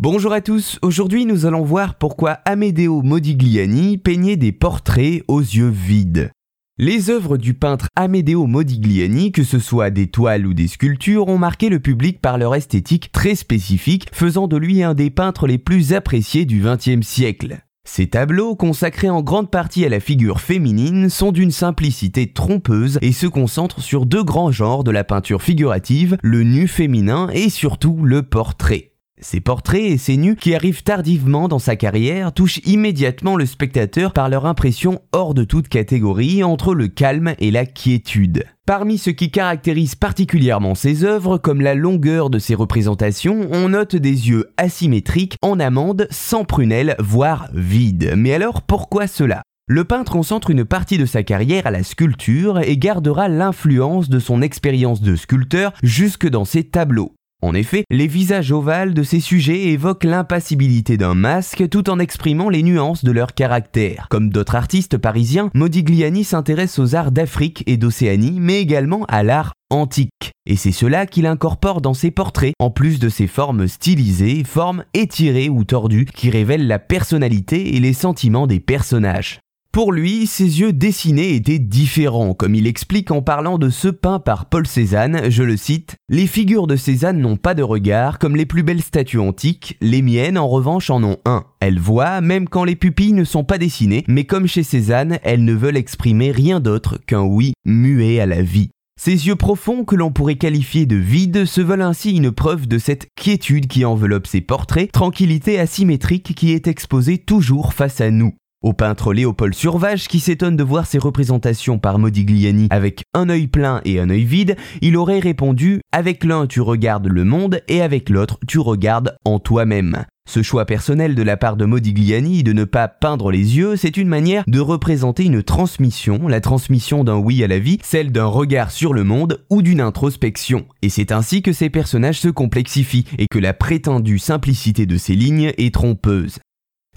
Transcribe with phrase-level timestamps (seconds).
[0.00, 5.72] Bonjour à tous, aujourd'hui nous allons voir pourquoi Amedeo Modigliani peignait des portraits aux yeux
[5.74, 6.30] vides.
[6.78, 11.36] Les œuvres du peintre Amedeo Modigliani, que ce soit des toiles ou des sculptures, ont
[11.36, 15.58] marqué le public par leur esthétique très spécifique, faisant de lui un des peintres les
[15.58, 17.58] plus appréciés du XXe siècle.
[17.84, 23.10] Ces tableaux, consacrés en grande partie à la figure féminine, sont d'une simplicité trompeuse et
[23.10, 27.98] se concentrent sur deux grands genres de la peinture figurative, le nu féminin et surtout
[28.04, 28.92] le portrait.
[29.20, 34.12] Ces portraits et ces nus qui arrivent tardivement dans sa carrière touchent immédiatement le spectateur
[34.12, 38.44] par leur impression hors de toute catégorie entre le calme et la quiétude.
[38.64, 43.96] Parmi ce qui caractérise particulièrement ses œuvres, comme la longueur de ses représentations, on note
[43.96, 48.12] des yeux asymétriques, en amande, sans prunelle, voire vides.
[48.16, 49.42] Mais alors pourquoi cela?
[49.70, 54.18] Le peintre concentre une partie de sa carrière à la sculpture et gardera l'influence de
[54.18, 57.12] son expérience de sculpteur jusque dans ses tableaux.
[57.40, 62.48] En effet, les visages ovales de ces sujets évoquent l'impassibilité d'un masque tout en exprimant
[62.48, 64.08] les nuances de leur caractère.
[64.10, 69.52] Comme d'autres artistes parisiens, Modigliani s'intéresse aux arts d'Afrique et d'Océanie, mais également à l'art
[69.70, 70.32] antique.
[70.46, 74.84] Et c'est cela qu'il incorpore dans ses portraits, en plus de ses formes stylisées, formes
[74.92, 79.38] étirées ou tordues, qui révèlent la personnalité et les sentiments des personnages.
[79.72, 84.18] Pour lui, ses yeux dessinés étaient différents, comme il explique en parlant de ceux peints
[84.18, 88.34] par Paul Cézanne, je le cite, Les figures de Cézanne n'ont pas de regard, comme
[88.34, 91.44] les plus belles statues antiques, les miennes en revanche en ont un.
[91.60, 95.44] Elles voient, même quand les pupilles ne sont pas dessinées, mais comme chez Cézanne, elles
[95.44, 98.70] ne veulent exprimer rien d'autre qu'un oui muet à la vie.
[98.98, 102.78] Ces yeux profonds que l'on pourrait qualifier de vides se veulent ainsi une preuve de
[102.78, 108.34] cette quiétude qui enveloppe ses portraits, tranquillité asymétrique qui est exposée toujours face à nous.
[108.60, 113.46] Au peintre Léopold Survage, qui s'étonne de voir ses représentations par Modigliani avec un œil
[113.46, 117.82] plein et un œil vide, il aurait répondu Avec l'un tu regardes le monde et
[117.82, 120.04] avec l'autre tu regardes en toi-même.
[120.28, 123.96] Ce choix personnel de la part de Modigliani de ne pas peindre les yeux, c'est
[123.96, 128.26] une manière de représenter une transmission, la transmission d'un oui à la vie, celle d'un
[128.26, 130.66] regard sur le monde ou d'une introspection.
[130.82, 135.14] Et c'est ainsi que ces personnages se complexifient et que la prétendue simplicité de ces
[135.14, 136.40] lignes est trompeuse.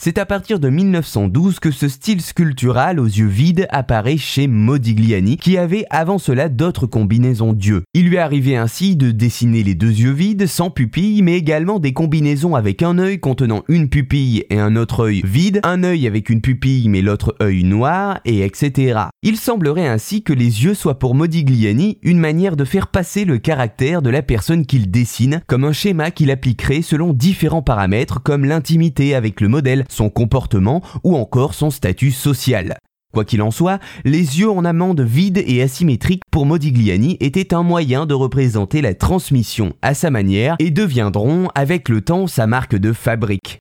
[0.04, 5.38] C'est à partir de 1912 que ce style sculptural aux yeux vides apparaît chez Modigliani,
[5.38, 7.84] qui avait avant cela d'autres combinaisons d'yeux.
[7.94, 11.94] Il lui arrivait ainsi de dessiner les deux yeux vides, sans pupille, mais également des
[11.94, 16.32] combinaisons avec un œil contenant une pupille et un autre œil vide, un œil avec
[16.32, 19.02] une pupille mais l'autre œil noir, et etc.
[19.22, 23.38] Il semblerait ainsi que les yeux soient pour Modigliani une manière de faire passer le
[23.38, 28.46] caractère de la personne qu'il dessine, comme un schéma qu'il appliquerait selon différents paramètres comme
[28.46, 32.78] l'intimité avec le modèle, son comportement ou encore son statut social.
[33.14, 37.64] Quoi qu'il en soit, les yeux en amande vides et asymétriques pour Modigliani étaient un
[37.64, 42.76] moyen de représenter la transmission à sa manière et deviendront avec le temps sa marque
[42.76, 43.60] de fabrique.